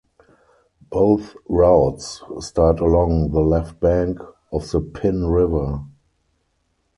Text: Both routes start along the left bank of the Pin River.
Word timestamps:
Both 0.89 1.35
routes 1.47 2.23
start 2.39 2.79
along 2.79 3.33
the 3.33 3.39
left 3.41 3.79
bank 3.79 4.17
of 4.51 4.67
the 4.71 4.81
Pin 4.81 5.27
River. 5.27 5.83